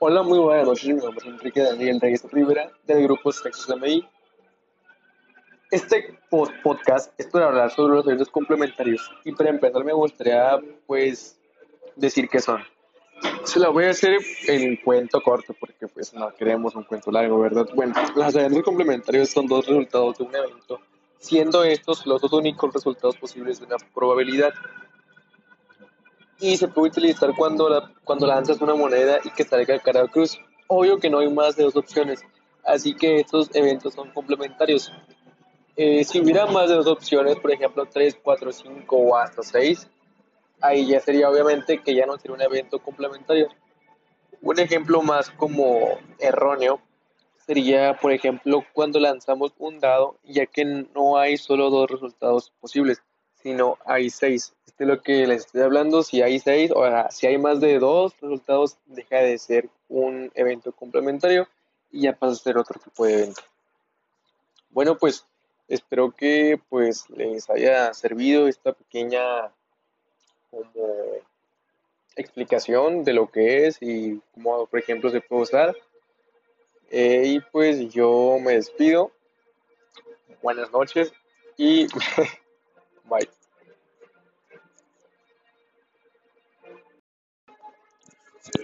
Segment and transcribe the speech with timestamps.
[0.00, 0.86] Hola, muy buenas noches.
[0.86, 4.08] Mi nombre es Enrique Daniel Reyes Rivera del grupo Sexos MI.
[5.72, 11.40] Este podcast es para hablar sobre los eventos complementarios y para empezar me gustaría pues
[11.96, 12.62] decir qué son.
[13.42, 17.40] Se la voy a hacer en cuento corto porque pues no queremos un cuento largo,
[17.40, 17.66] ¿verdad?
[17.74, 20.78] Bueno, los eventos complementarios son dos resultados de un evento,
[21.18, 24.54] siendo estos los dos únicos resultados posibles de una probabilidad
[26.40, 30.08] y se puede utilizar cuando, la, cuando lanzas una moneda y que salga cara o
[30.08, 30.38] cruz.
[30.68, 32.20] Obvio que no hay más de dos opciones,
[32.64, 34.92] así que estos eventos son complementarios.
[35.76, 39.88] Eh, si hubiera más de dos opciones, por ejemplo 3, 4, 5 o hasta 6,
[40.60, 43.48] ahí ya sería obviamente que ya no sería un evento complementario.
[44.40, 46.80] Un ejemplo más como erróneo
[47.46, 53.02] sería, por ejemplo, cuando lanzamos un dado, ya que no hay solo dos resultados posibles,
[53.42, 54.54] sino hay seis.
[54.66, 56.02] Este es lo que les estoy hablando.
[56.02, 60.30] Si hay seis, o sea, si hay más de dos resultados, deja de ser un
[60.34, 61.48] evento complementario
[61.90, 63.42] y ya pasa a ser otro tipo de evento.
[64.70, 65.26] Bueno, pues
[65.66, 69.52] espero que pues les haya servido esta pequeña
[72.16, 75.76] explicación de lo que es y cómo, por ejemplo, se puede usar.
[76.90, 79.12] Eh, y pues yo me despido.
[80.42, 81.12] Buenas noches
[81.56, 81.86] y
[83.08, 83.28] bye.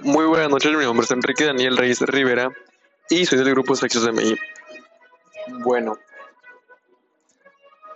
[0.00, 2.50] Muy buenas noches, mi nombre es Enrique Daniel Reyes Rivera
[3.10, 4.36] y soy del grupo Sexos de MI.
[5.62, 5.98] Bueno,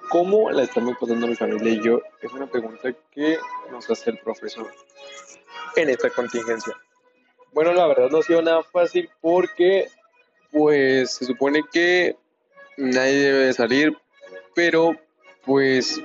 [0.09, 2.01] ¿cómo la estamos pasando mi familia y yo?
[2.21, 3.39] Es una pregunta que
[3.71, 4.71] nos hace el profesor
[5.77, 6.75] en esta contingencia.
[7.53, 9.89] Bueno, la verdad no ha sido nada fácil porque
[10.51, 12.17] pues se supone que
[12.77, 13.97] nadie debe salir,
[14.55, 14.97] pero
[15.45, 16.01] pues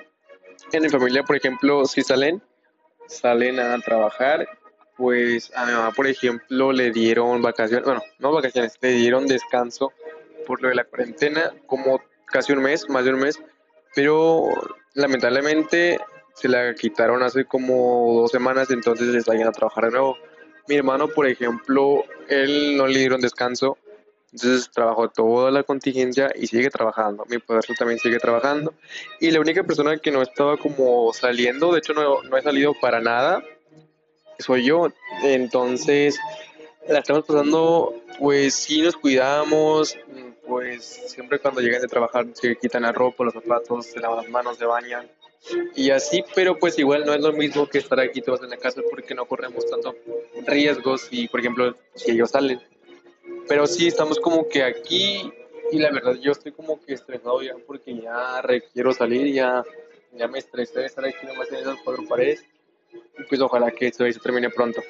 [0.71, 2.41] en mi familia, por ejemplo, si salen,
[3.07, 4.47] salen a trabajar
[4.97, 9.93] pues a mi mamá, por ejemplo, le dieron vacaciones, bueno, no vacaciones, le dieron descanso
[10.45, 13.39] por lo de la cuarentena, como casi un mes, más de un mes,
[13.95, 14.49] pero
[14.95, 15.99] lamentablemente
[16.33, 20.17] se la quitaron hace como dos semanas, entonces les vayan a trabajar de nuevo.
[20.67, 23.77] Mi hermano, por ejemplo, él no le dieron descanso,
[24.31, 27.25] entonces trabajó toda la contingencia y sigue trabajando.
[27.29, 28.73] Mi padrastro también sigue trabajando.
[29.19, 32.73] Y la única persona que no estaba como saliendo, de hecho no, no he salido
[32.79, 33.41] para nada,
[34.39, 34.89] soy yo.
[35.23, 36.19] Entonces,
[36.87, 39.97] la estamos pasando, pues sí nos cuidamos,
[40.45, 44.29] pues siempre cuando llegan de trabajar se quitan la ropa, los zapatos, se lavan las
[44.29, 45.09] manos, se bañan
[45.75, 48.57] y así, pero pues igual no es lo mismo que estar aquí todos en la
[48.57, 49.95] casa porque no corremos tanto
[50.45, 52.61] riesgos y por ejemplo si ellos salen.
[53.47, 55.31] Pero sí estamos como que aquí
[55.71, 59.63] y la verdad yo estoy como que estresado ya porque ya requiero salir, ya,
[60.13, 62.45] ya me estresé de estar aquí nomás en esas cuatro paredes
[63.27, 64.81] pues ojalá que esto se termine pronto.